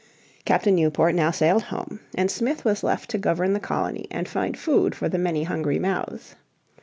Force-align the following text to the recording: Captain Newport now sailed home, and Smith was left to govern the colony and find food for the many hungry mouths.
Captain 0.45 0.73
Newport 0.73 1.13
now 1.13 1.29
sailed 1.29 1.61
home, 1.65 1.99
and 2.15 2.31
Smith 2.31 2.65
was 2.65 2.83
left 2.83 3.07
to 3.11 3.19
govern 3.19 3.53
the 3.53 3.59
colony 3.59 4.07
and 4.09 4.27
find 4.27 4.57
food 4.57 4.95
for 4.95 5.07
the 5.07 5.19
many 5.19 5.43
hungry 5.43 5.77
mouths. 5.77 6.35